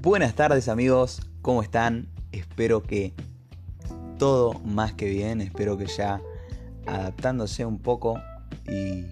Buenas 0.00 0.36
tardes 0.36 0.68
amigos, 0.68 1.20
¿cómo 1.42 1.60
están? 1.60 2.06
Espero 2.30 2.84
que 2.84 3.14
todo 4.16 4.54
más 4.60 4.92
que 4.92 5.08
bien, 5.08 5.40
espero 5.40 5.76
que 5.76 5.86
ya 5.86 6.22
adaptándose 6.86 7.66
un 7.66 7.80
poco 7.80 8.14
y, 8.68 9.06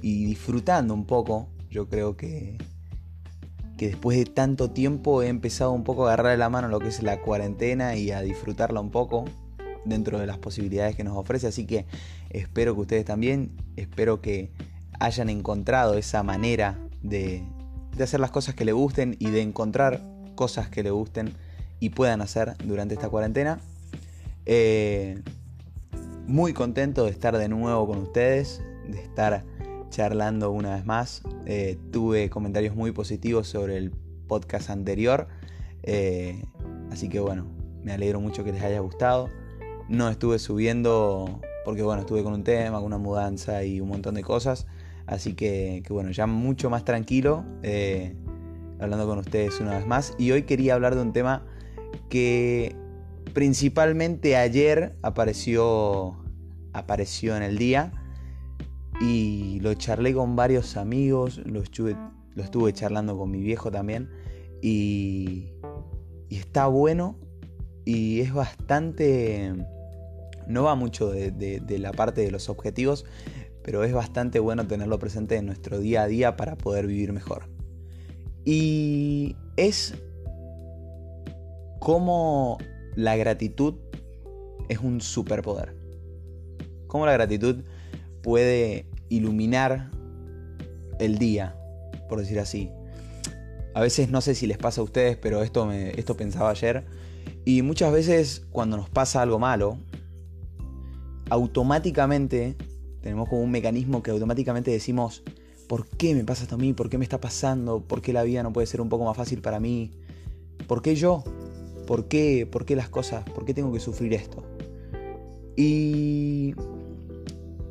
disfrutando 0.00 0.94
un 0.94 1.06
poco. 1.06 1.48
Yo 1.70 1.88
creo 1.88 2.16
que, 2.16 2.56
que 3.76 3.88
después 3.88 4.16
de 4.16 4.26
tanto 4.26 4.70
tiempo 4.70 5.24
he 5.24 5.26
empezado 5.26 5.72
un 5.72 5.82
poco 5.82 6.04
a 6.06 6.12
agarrar 6.12 6.38
la 6.38 6.50
mano 6.50 6.68
lo 6.68 6.78
que 6.78 6.86
es 6.86 7.02
la 7.02 7.20
cuarentena 7.20 7.96
y 7.96 8.12
a 8.12 8.20
disfrutarla 8.20 8.80
un 8.80 8.92
poco 8.92 9.24
dentro 9.84 10.20
de 10.20 10.26
las 10.28 10.38
posibilidades 10.38 10.94
que 10.94 11.02
nos 11.02 11.16
ofrece. 11.16 11.48
Así 11.48 11.66
que 11.66 11.84
espero 12.30 12.76
que 12.76 12.82
ustedes 12.82 13.04
también, 13.04 13.56
espero 13.74 14.20
que 14.20 14.52
hayan 15.00 15.30
encontrado 15.30 15.98
esa 15.98 16.22
manera 16.22 16.78
de, 17.02 17.42
de 17.96 18.04
hacer 18.04 18.20
las 18.20 18.30
cosas 18.30 18.54
que 18.54 18.64
le 18.64 18.72
gusten 18.72 19.16
y 19.18 19.30
de 19.30 19.40
encontrar 19.40 20.02
cosas 20.34 20.68
que 20.68 20.82
le 20.82 20.90
gusten 20.90 21.32
y 21.80 21.90
puedan 21.90 22.20
hacer 22.20 22.54
durante 22.64 22.94
esta 22.94 23.08
cuarentena. 23.08 23.58
Eh, 24.44 25.22
muy 26.26 26.52
contento 26.52 27.04
de 27.04 27.10
estar 27.10 27.36
de 27.36 27.48
nuevo 27.48 27.86
con 27.86 27.98
ustedes, 27.98 28.62
de 28.88 29.00
estar 29.00 29.44
charlando 29.90 30.50
una 30.50 30.74
vez 30.74 30.84
más. 30.84 31.22
Eh, 31.46 31.78
tuve 31.90 32.28
comentarios 32.30 32.74
muy 32.74 32.92
positivos 32.92 33.48
sobre 33.48 33.76
el 33.78 33.90
podcast 34.26 34.70
anterior. 34.70 35.28
Eh, 35.82 36.42
así 36.90 37.08
que 37.08 37.20
bueno, 37.20 37.46
me 37.82 37.92
alegro 37.92 38.20
mucho 38.20 38.44
que 38.44 38.52
les 38.52 38.62
haya 38.62 38.80
gustado. 38.80 39.30
No 39.88 40.08
estuve 40.08 40.38
subiendo 40.38 41.40
porque 41.64 41.82
bueno, 41.82 42.02
estuve 42.02 42.22
con 42.22 42.32
un 42.32 42.44
tema, 42.44 42.78
con 42.78 42.86
una 42.86 42.98
mudanza 42.98 43.64
y 43.64 43.80
un 43.80 43.88
montón 43.88 44.14
de 44.14 44.22
cosas. 44.22 44.66
Así 45.06 45.34
que, 45.34 45.82
bueno, 45.88 46.10
ya 46.10 46.26
mucho 46.26 46.68
más 46.68 46.84
tranquilo, 46.84 47.44
eh, 47.62 48.16
hablando 48.80 49.06
con 49.06 49.18
ustedes 49.18 49.60
una 49.60 49.76
vez 49.76 49.86
más. 49.86 50.14
Y 50.18 50.32
hoy 50.32 50.42
quería 50.42 50.74
hablar 50.74 50.96
de 50.96 51.02
un 51.02 51.12
tema 51.12 51.44
que 52.08 52.74
principalmente 53.32 54.36
ayer 54.36 54.96
apareció, 55.02 56.16
apareció 56.72 57.36
en 57.36 57.44
el 57.44 57.56
día. 57.56 57.92
Y 59.00 59.60
lo 59.60 59.74
charlé 59.74 60.14
con 60.14 60.36
varios 60.36 60.76
amigos, 60.76 61.40
lo 61.44 61.60
estuve, 61.60 62.72
charlando 62.72 63.16
con 63.16 63.30
mi 63.30 63.42
viejo 63.42 63.70
también. 63.70 64.10
Y 64.60 65.52
está 66.30 66.66
bueno 66.66 67.18
y 67.84 68.20
es 68.20 68.34
bastante... 68.34 69.54
No 70.48 70.62
va 70.62 70.76
mucho 70.76 71.10
de 71.10 71.78
la 71.78 71.92
parte 71.92 72.22
de 72.22 72.30
los 72.30 72.48
objetivos, 72.48 73.04
pero 73.66 73.82
es 73.82 73.92
bastante 73.92 74.38
bueno 74.38 74.64
tenerlo 74.68 74.96
presente 75.00 75.34
en 75.34 75.46
nuestro 75.46 75.80
día 75.80 76.04
a 76.04 76.06
día 76.06 76.36
para 76.36 76.54
poder 76.56 76.86
vivir 76.86 77.12
mejor. 77.12 77.48
Y 78.44 79.34
es 79.56 79.94
como 81.80 82.58
la 82.94 83.16
gratitud 83.16 83.74
es 84.68 84.78
un 84.78 85.00
superpoder. 85.00 85.74
Cómo 86.86 87.06
la 87.06 87.12
gratitud 87.12 87.64
puede 88.22 88.86
iluminar 89.08 89.90
el 91.00 91.18
día, 91.18 91.56
por 92.08 92.20
decir 92.20 92.38
así. 92.38 92.70
A 93.74 93.80
veces 93.80 94.10
no 94.10 94.20
sé 94.20 94.36
si 94.36 94.46
les 94.46 94.58
pasa 94.58 94.80
a 94.80 94.84
ustedes, 94.84 95.16
pero 95.16 95.42
esto, 95.42 95.66
me, 95.66 95.90
esto 95.98 96.16
pensaba 96.16 96.50
ayer. 96.50 96.84
Y 97.44 97.62
muchas 97.62 97.92
veces 97.92 98.46
cuando 98.52 98.76
nos 98.76 98.88
pasa 98.88 99.22
algo 99.22 99.40
malo, 99.40 99.80
automáticamente 101.30 102.54
tenemos 103.06 103.28
como 103.28 103.42
un 103.42 103.52
mecanismo 103.52 104.02
que 104.02 104.10
automáticamente 104.10 104.72
decimos, 104.72 105.22
¿por 105.68 105.86
qué 105.86 106.12
me 106.12 106.24
pasa 106.24 106.42
esto 106.42 106.56
a 106.56 106.58
mí? 106.58 106.72
¿Por 106.72 106.90
qué 106.90 106.98
me 106.98 107.04
está 107.04 107.20
pasando? 107.20 107.80
¿Por 107.80 108.02
qué 108.02 108.12
la 108.12 108.24
vida 108.24 108.42
no 108.42 108.52
puede 108.52 108.66
ser 108.66 108.80
un 108.80 108.88
poco 108.88 109.04
más 109.04 109.16
fácil 109.16 109.40
para 109.40 109.60
mí? 109.60 109.92
¿Por 110.66 110.82
qué 110.82 110.96
yo? 110.96 111.22
¿Por 111.86 112.08
qué? 112.08 112.48
¿Por 112.50 112.64
qué 112.64 112.74
las 112.74 112.88
cosas? 112.88 113.22
¿Por 113.30 113.44
qué 113.44 113.54
tengo 113.54 113.72
que 113.72 113.78
sufrir 113.78 114.12
esto? 114.12 114.42
Y 115.54 116.56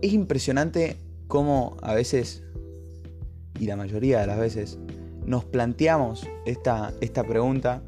es 0.02 0.14
impresionante 0.14 0.96
cómo 1.28 1.76
a 1.82 1.94
veces, 1.94 2.42
y 3.60 3.66
la 3.66 3.76
mayoría 3.76 4.22
de 4.22 4.28
las 4.28 4.40
veces, 4.40 4.80
nos 5.26 5.44
planteamos 5.44 6.26
esta, 6.46 6.94
esta 7.02 7.26
pregunta 7.26 7.84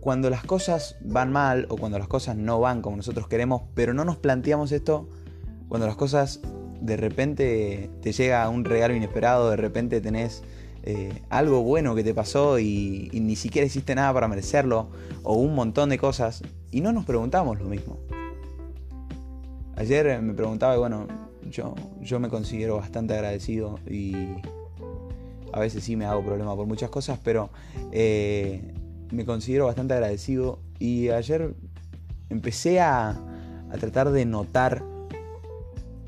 cuando 0.00 0.28
las 0.28 0.42
cosas 0.42 0.96
van 1.04 1.30
mal 1.30 1.66
o 1.68 1.76
cuando 1.76 2.00
las 2.00 2.08
cosas 2.08 2.36
no 2.36 2.58
van 2.58 2.82
como 2.82 2.96
nosotros 2.96 3.28
queremos, 3.28 3.62
pero 3.74 3.94
no 3.94 4.04
nos 4.04 4.16
planteamos 4.16 4.72
esto 4.72 5.08
cuando 5.68 5.86
las 5.86 5.94
cosas 5.94 6.40
de 6.80 6.96
repente 6.96 7.90
te 8.02 8.12
llega 8.12 8.48
un 8.48 8.64
regalo 8.64 8.94
inesperado, 8.94 9.50
de 9.50 9.56
repente 9.56 10.00
tenés 10.00 10.42
eh, 10.82 11.22
algo 11.28 11.62
bueno 11.62 11.94
que 11.94 12.02
te 12.02 12.14
pasó 12.14 12.58
y, 12.58 13.10
ni 13.12 13.36
siquiera 13.36 13.66
hiciste 13.66 13.94
nada 13.94 14.12
para 14.14 14.28
merecerlo, 14.28 14.88
o 15.22 15.34
un 15.34 15.54
montón 15.54 15.90
de 15.90 15.98
cosas, 15.98 16.42
y 16.70 16.80
no 16.80 16.92
nos 16.92 17.04
preguntamos 17.04 17.58
lo 17.58 17.66
mismo. 17.66 17.98
Ayer 19.76 20.20
me 20.22 20.34
preguntaba, 20.34 20.74
y 20.74 20.78
bueno, 20.78 21.06
yo, 21.50 21.74
yo 22.00 22.20
me 22.20 22.28
considero 22.28 22.76
bastante 22.76 23.14
agradecido 23.14 23.78
y 23.88 24.14
a 25.52 25.58
veces 25.58 25.84
sí 25.84 25.96
me 25.96 26.04
hago 26.04 26.24
problema 26.24 26.54
por 26.54 26.66
muchas 26.66 26.90
cosas, 26.90 27.18
pero 27.22 27.50
eh, 27.92 28.72
me 29.10 29.24
considero 29.24 29.66
bastante 29.66 29.94
agradecido 29.94 30.60
y 30.78 31.08
ayer 31.10 31.54
empecé 32.28 32.80
a, 32.80 33.10
a 33.70 33.76
tratar 33.78 34.10
de 34.10 34.24
notar 34.24 34.82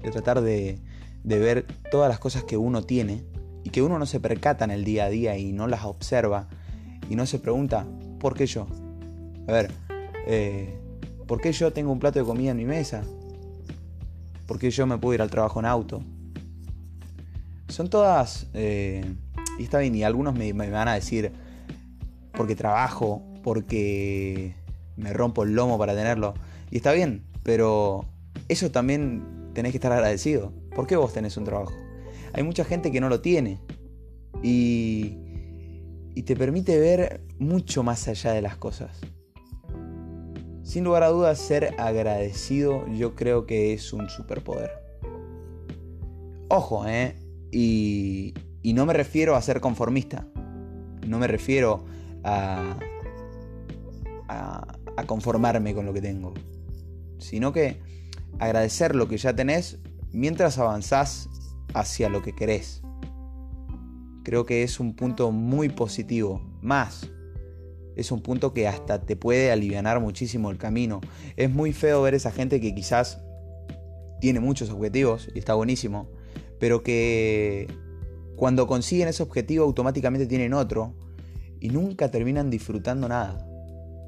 de 0.02 0.10
tratar 0.10 0.40
de, 0.40 0.78
ver 1.24 1.66
todas 1.90 2.08
las 2.08 2.18
cosas 2.18 2.44
que 2.44 2.56
uno 2.56 2.82
tiene 2.82 3.22
y 3.64 3.70
que 3.70 3.82
uno 3.82 3.98
no 3.98 4.06
se 4.06 4.20
percata 4.20 4.64
en 4.64 4.70
el 4.70 4.84
día 4.84 5.04
a 5.04 5.08
día 5.08 5.38
y 5.38 5.52
no 5.52 5.68
las 5.68 5.84
observa 5.84 6.48
y 7.08 7.16
no 7.16 7.26
se 7.26 7.38
pregunta, 7.38 7.86
¿por 8.18 8.34
qué 8.34 8.46
yo? 8.46 8.66
A 9.48 9.52
ver, 9.52 9.70
eh, 10.26 10.78
¿por 11.26 11.40
qué 11.40 11.52
yo 11.52 11.72
tengo 11.72 11.92
un 11.92 11.98
plato 11.98 12.18
de 12.18 12.24
comida 12.24 12.50
en 12.50 12.56
mi 12.56 12.64
mesa? 12.64 13.02
¿Por 14.46 14.58
qué 14.58 14.70
yo 14.70 14.86
me 14.86 14.98
puedo 14.98 15.14
ir 15.14 15.22
al 15.22 15.30
trabajo 15.30 15.60
en 15.60 15.66
auto? 15.66 16.02
Son 17.68 17.88
todas, 17.88 18.48
eh, 18.54 19.04
y 19.58 19.62
está 19.62 19.78
bien, 19.78 19.94
y 19.94 20.02
algunos 20.02 20.34
me, 20.34 20.52
me 20.52 20.70
van 20.70 20.88
a 20.88 20.94
decir, 20.94 21.32
porque 22.32 22.54
trabajo, 22.54 23.22
porque 23.42 24.54
me 24.96 25.12
rompo 25.12 25.44
el 25.44 25.54
lomo 25.54 25.78
para 25.78 25.94
tenerlo, 25.94 26.34
y 26.70 26.76
está 26.76 26.92
bien, 26.92 27.22
pero 27.42 28.04
eso 28.48 28.70
también 28.70 29.41
tenés 29.52 29.72
que 29.72 29.78
estar 29.78 29.92
agradecido. 29.92 30.52
¿Por 30.74 30.86
qué 30.86 30.96
vos 30.96 31.12
tenés 31.12 31.36
un 31.36 31.44
trabajo? 31.44 31.72
Hay 32.32 32.42
mucha 32.42 32.64
gente 32.64 32.90
que 32.90 33.00
no 33.00 33.08
lo 33.08 33.20
tiene. 33.20 33.60
Y, 34.42 35.18
y 36.14 36.22
te 36.22 36.34
permite 36.36 36.78
ver 36.78 37.24
mucho 37.38 37.82
más 37.82 38.08
allá 38.08 38.32
de 38.32 38.42
las 38.42 38.56
cosas. 38.56 38.98
Sin 40.62 40.84
lugar 40.84 41.02
a 41.02 41.08
dudas, 41.08 41.38
ser 41.38 41.74
agradecido 41.78 42.86
yo 42.88 43.14
creo 43.14 43.46
que 43.46 43.72
es 43.72 43.92
un 43.92 44.08
superpoder. 44.08 44.70
Ojo, 46.48 46.86
¿eh? 46.86 47.16
Y, 47.50 48.34
y 48.62 48.72
no 48.72 48.86
me 48.86 48.94
refiero 48.94 49.36
a 49.36 49.42
ser 49.42 49.60
conformista. 49.60 50.26
No 51.06 51.18
me 51.18 51.26
refiero 51.26 51.84
a, 52.24 52.78
a, 54.28 54.78
a 54.96 55.04
conformarme 55.04 55.74
con 55.74 55.84
lo 55.84 55.92
que 55.92 56.00
tengo. 56.00 56.32
Sino 57.18 57.52
que 57.52 57.80
agradecer 58.38 58.94
lo 58.94 59.08
que 59.08 59.18
ya 59.18 59.34
tenés 59.34 59.78
mientras 60.12 60.58
avanzás 60.58 61.28
hacia 61.74 62.08
lo 62.08 62.22
que 62.22 62.34
querés. 62.34 62.82
Creo 64.24 64.46
que 64.46 64.62
es 64.62 64.78
un 64.78 64.94
punto 64.94 65.32
muy 65.32 65.68
positivo. 65.68 66.40
Más, 66.60 67.10
es 67.96 68.12
un 68.12 68.22
punto 68.22 68.54
que 68.54 68.68
hasta 68.68 69.02
te 69.04 69.16
puede 69.16 69.50
aliviar 69.50 70.00
muchísimo 70.00 70.50
el 70.50 70.58
camino. 70.58 71.00
Es 71.36 71.50
muy 71.50 71.72
feo 71.72 72.02
ver 72.02 72.14
esa 72.14 72.30
gente 72.30 72.60
que 72.60 72.74
quizás 72.74 73.20
tiene 74.20 74.40
muchos 74.40 74.70
objetivos 74.70 75.28
y 75.34 75.38
está 75.38 75.54
buenísimo, 75.54 76.08
pero 76.60 76.82
que 76.82 77.66
cuando 78.36 78.66
consiguen 78.66 79.08
ese 79.08 79.22
objetivo 79.22 79.64
automáticamente 79.64 80.26
tienen 80.26 80.54
otro 80.54 80.94
y 81.60 81.68
nunca 81.68 82.10
terminan 82.10 82.50
disfrutando 82.50 83.08
nada. 83.08 83.46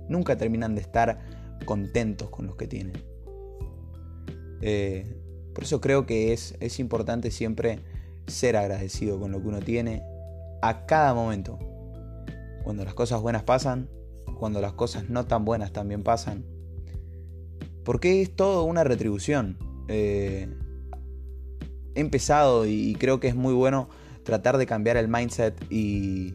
Nunca 0.09 0.37
terminan 0.37 0.75
de 0.75 0.83
estar 0.83 1.21
contentos 1.65 2.31
con 2.31 2.47
los 2.47 2.57
que 2.57 2.67
tienen. 2.67 3.14
Eh, 4.61 5.17
por 5.55 5.65
eso 5.65 5.81
creo 5.81 6.07
que 6.07 6.33
es, 6.33 6.57
es 6.61 6.81
importante 6.81 7.31
siempre 7.31 7.81
ser 8.27 8.57
agradecido 8.57 9.21
con 9.21 9.33
lo 9.33 9.41
que 9.41 9.49
uno 9.49 9.61
tiene 9.61 10.03
a 10.63 10.87
cada 10.87 11.15
momento. 11.15 11.59
Cuando 12.65 12.85
las 12.85 12.95
cosas 12.95 13.21
buenas 13.21 13.43
pasan, 13.43 13.89
cuando 14.39 14.61
las 14.61 14.73
cosas 14.73 15.09
no 15.11 15.27
tan 15.27 15.45
buenas 15.45 15.73
también 15.73 16.03
pasan. 16.03 16.45
Porque 17.85 18.23
es 18.23 18.35
todo 18.35 18.65
una 18.65 18.83
retribución. 18.83 19.59
Eh, 19.89 20.49
he 21.95 22.01
empezado 22.01 22.67
y 22.67 22.97
creo 22.99 23.21
que 23.21 23.29
es 23.29 23.37
muy 23.37 23.55
bueno 23.55 23.89
tratar 24.25 24.57
de 24.57 24.67
cambiar 24.67 24.97
el 24.97 25.07
mindset 25.07 25.55
y, 25.71 26.35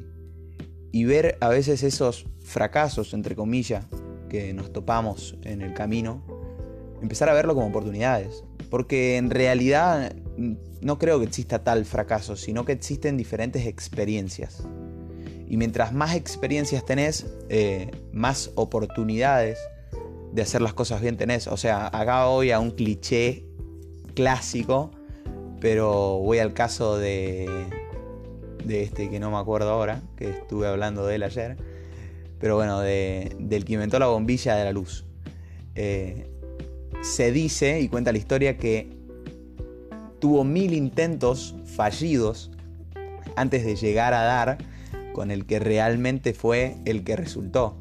y 0.91 1.05
ver 1.05 1.37
a 1.41 1.49
veces 1.49 1.83
esos 1.83 2.25
fracasos, 2.39 3.13
entre 3.13 3.35
comillas, 3.35 3.85
que 4.29 4.53
nos 4.53 4.71
topamos 4.71 5.37
en 5.43 5.61
el 5.61 5.73
camino 5.73 6.23
empezar 7.01 7.29
a 7.29 7.33
verlo 7.33 7.55
como 7.55 7.67
oportunidades. 7.67 8.43
Porque 8.69 9.17
en 9.17 9.29
realidad 9.29 10.13
no 10.81 10.99
creo 10.99 11.19
que 11.19 11.25
exista 11.25 11.63
tal 11.63 11.85
fracaso, 11.85 12.35
sino 12.35 12.65
que 12.65 12.71
existen 12.71 13.17
diferentes 13.17 13.65
experiencias. 13.65 14.63
Y 15.47 15.57
mientras 15.57 15.93
más 15.93 16.15
experiencias 16.15 16.85
tenés, 16.85 17.25
eh, 17.49 17.89
más 18.13 18.51
oportunidades 18.55 19.57
de 20.31 20.41
hacer 20.43 20.61
las 20.61 20.73
cosas 20.73 21.01
bien 21.01 21.17
tenés. 21.17 21.47
O 21.47 21.57
sea, 21.57 21.87
acá 21.87 22.25
voy 22.25 22.51
a 22.51 22.59
un 22.59 22.71
cliché 22.71 23.45
clásico, 24.13 24.91
pero 25.59 26.19
voy 26.19 26.37
al 26.37 26.53
caso 26.53 26.97
de, 26.97 27.49
de 28.63 28.83
este 28.83 29.09
que 29.09 29.19
no 29.19 29.31
me 29.31 29.37
acuerdo 29.37 29.71
ahora, 29.71 30.01
que 30.15 30.29
estuve 30.29 30.67
hablando 30.67 31.05
de 31.07 31.15
él 31.15 31.23
ayer. 31.23 31.57
Pero 32.39 32.55
bueno, 32.55 32.79
de, 32.79 33.35
del 33.39 33.65
que 33.65 33.73
inventó 33.73 33.99
la 33.99 34.07
bombilla 34.07 34.55
de 34.55 34.63
la 34.63 34.71
luz. 34.71 35.05
Eh, 35.75 36.29
se 37.01 37.31
dice 37.31 37.79
y 37.81 37.87
cuenta 37.87 38.11
la 38.11 38.17
historia 38.17 38.57
que 38.57 38.89
tuvo 40.19 40.43
mil 40.43 40.73
intentos 40.73 41.55
fallidos 41.65 42.51
antes 43.35 43.63
de 43.65 43.75
llegar 43.75 44.13
a 44.13 44.23
dar 44.23 44.57
con 45.13 45.31
el 45.31 45.45
que 45.45 45.59
realmente 45.59 46.33
fue 46.33 46.77
el 46.85 47.03
que 47.03 47.15
resultó. 47.15 47.77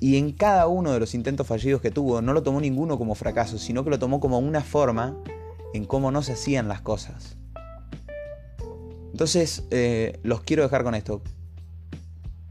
Y 0.00 0.16
en 0.16 0.32
cada 0.32 0.66
uno 0.66 0.92
de 0.92 0.98
los 0.98 1.14
intentos 1.14 1.46
fallidos 1.46 1.80
que 1.80 1.90
tuvo, 1.90 2.22
no 2.22 2.32
lo 2.32 2.42
tomó 2.42 2.60
ninguno 2.60 2.98
como 2.98 3.14
fracaso, 3.14 3.58
sino 3.58 3.84
que 3.84 3.90
lo 3.90 3.98
tomó 3.98 4.18
como 4.18 4.38
una 4.38 4.62
forma 4.62 5.16
en 5.74 5.84
cómo 5.84 6.10
no 6.10 6.22
se 6.22 6.32
hacían 6.32 6.68
las 6.68 6.80
cosas. 6.80 7.36
Entonces, 9.12 9.64
eh, 9.70 10.18
los 10.22 10.40
quiero 10.40 10.62
dejar 10.62 10.82
con 10.82 10.94
esto. 10.94 11.22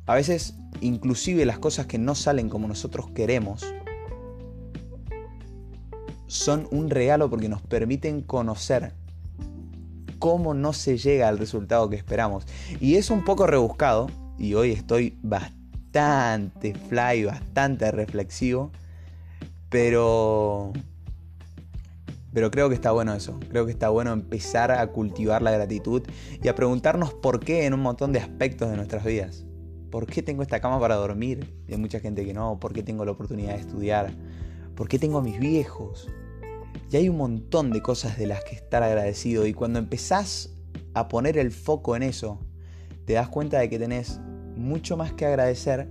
A 0.06 0.16
veces, 0.16 0.56
inclusive 0.80 1.46
las 1.46 1.60
cosas 1.60 1.88
que 1.88 1.98
no 1.98 2.16
salen 2.16 2.50
como 2.50 2.68
nosotros 2.68 3.10
queremos, 3.12 3.66
son 6.32 6.66
un 6.72 6.90
regalo 6.90 7.30
porque 7.30 7.50
nos 7.50 7.62
permiten 7.62 8.22
conocer 8.22 8.94
cómo 10.18 10.54
no 10.54 10.72
se 10.72 10.98
llega 10.98 11.28
al 11.28 11.38
resultado 11.38 11.90
que 11.90 11.98
esperamos. 11.98 12.46
Y 12.80 12.96
es 12.96 13.10
un 13.10 13.26
poco 13.26 13.48
rebuscado, 13.48 14.08
y 14.38 14.54
hoy 14.54 14.72
estoy 14.72 15.18
bastante 15.22 16.74
fly, 16.74 17.26
bastante 17.26 17.92
reflexivo, 17.92 18.72
pero... 19.70 20.72
Pero 22.34 22.50
creo 22.50 22.70
que 22.70 22.76
está 22.76 22.92
bueno 22.92 23.14
eso, 23.14 23.38
creo 23.50 23.66
que 23.66 23.74
está 23.74 23.90
bueno 23.90 24.14
empezar 24.14 24.72
a 24.72 24.88
cultivar 24.88 25.42
la 25.42 25.52
gratitud 25.52 26.04
y 26.42 26.48
a 26.48 26.56
preguntarnos 26.56 27.14
por 27.14 27.42
qué 27.42 27.66
en 27.66 27.74
un 27.74 27.82
montón 27.82 28.14
de 28.14 28.20
aspectos 28.20 28.72
de 28.72 28.78
nuestras 28.78 29.04
vidas. 29.04 29.44
¿Por 29.90 30.06
qué 30.06 30.24
tengo 30.24 30.42
esta 30.44 30.62
cama 30.62 30.80
para 30.80 30.96
dormir? 30.96 31.54
Y 31.68 31.74
hay 31.74 31.78
mucha 31.78 32.00
gente 32.00 32.24
que 32.26 32.34
no. 32.34 32.58
¿Por 32.58 32.72
qué 32.72 32.84
tengo 32.84 33.04
la 33.04 33.12
oportunidad 33.12 33.56
de 33.56 33.60
estudiar? 33.60 34.14
¿Por 34.76 34.88
qué 34.88 34.98
tengo 34.98 35.18
a 35.18 35.22
mis 35.22 35.38
viejos? 35.38 36.08
Y 36.92 36.98
hay 36.98 37.08
un 37.08 37.16
montón 37.16 37.72
de 37.72 37.82
cosas 37.82 38.18
de 38.18 38.28
las 38.28 38.44
que 38.44 38.54
estar 38.54 38.84
agradecido. 38.84 39.48
Y 39.48 39.54
cuando 39.54 39.80
empezás 39.80 40.50
a 40.94 41.08
poner 41.08 41.38
el 41.38 41.52
foco 41.52 41.96
en 41.96 42.04
eso, 42.04 42.42
te 43.06 43.14
das 43.14 43.30
cuenta 43.30 43.60
de 43.60 43.70
que 43.70 43.80
tenés 43.80 44.20
mucho 44.58 44.98
más 44.98 45.14
que 45.14 45.26
agradecer 45.26 45.88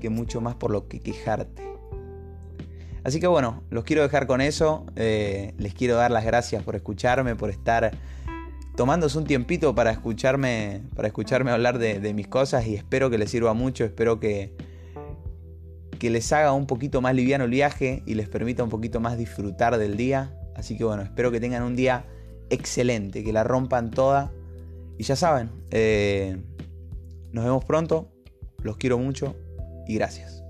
que 0.00 0.10
mucho 0.10 0.40
más 0.40 0.54
por 0.54 0.70
lo 0.70 0.86
que 0.86 1.00
quejarte. 1.00 1.68
Así 3.02 3.18
que 3.18 3.26
bueno, 3.26 3.64
los 3.68 3.82
quiero 3.82 4.02
dejar 4.02 4.28
con 4.28 4.40
eso. 4.40 4.86
Eh, 4.94 5.54
les 5.58 5.74
quiero 5.74 5.96
dar 5.96 6.12
las 6.12 6.24
gracias 6.24 6.62
por 6.62 6.76
escucharme, 6.76 7.34
por 7.34 7.50
estar 7.50 7.90
tomándose 8.76 9.18
un 9.18 9.24
tiempito 9.24 9.74
para 9.74 9.90
escucharme, 9.90 10.82
para 10.94 11.08
escucharme 11.08 11.50
hablar 11.50 11.78
de, 11.78 11.98
de 11.98 12.14
mis 12.14 12.28
cosas 12.28 12.64
y 12.68 12.76
espero 12.76 13.10
que 13.10 13.18
les 13.18 13.30
sirva 13.30 13.54
mucho. 13.54 13.84
Espero 13.84 14.20
que, 14.20 14.54
que 16.02 16.10
les 16.10 16.32
haga 16.32 16.52
un 16.52 16.66
poquito 16.66 17.00
más 17.00 17.14
liviano 17.14 17.44
el 17.44 17.52
viaje 17.52 18.02
y 18.06 18.14
les 18.14 18.28
permita 18.28 18.64
un 18.64 18.70
poquito 18.70 18.98
más 18.98 19.16
disfrutar 19.16 19.78
del 19.78 19.96
día. 19.96 20.36
Así 20.56 20.76
que 20.76 20.82
bueno, 20.82 21.04
espero 21.04 21.30
que 21.30 21.38
tengan 21.38 21.62
un 21.62 21.76
día 21.76 22.06
excelente, 22.50 23.22
que 23.22 23.32
la 23.32 23.44
rompan 23.44 23.92
toda. 23.92 24.32
Y 24.98 25.04
ya 25.04 25.14
saben, 25.14 25.52
eh, 25.70 26.42
nos 27.30 27.44
vemos 27.44 27.64
pronto, 27.64 28.10
los 28.64 28.78
quiero 28.78 28.98
mucho 28.98 29.36
y 29.86 29.94
gracias. 29.94 30.41